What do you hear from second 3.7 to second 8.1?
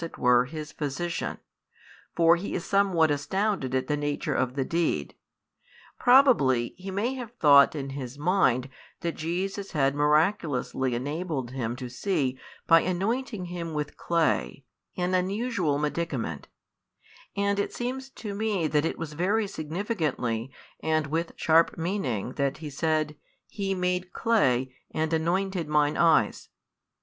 at the nature of the deed. Probably he may have thought in